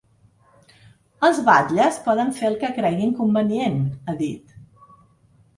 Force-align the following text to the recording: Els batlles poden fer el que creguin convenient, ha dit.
Els 1.27 1.41
batlles 1.49 1.99
poden 2.07 2.33
fer 2.39 2.49
el 2.51 2.57
que 2.65 2.73
creguin 2.79 3.15
convenient, 3.23 3.79
ha 4.07 4.17
dit. 4.23 4.61